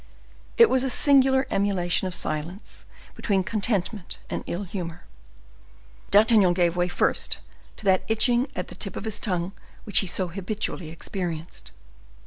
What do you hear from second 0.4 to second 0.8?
It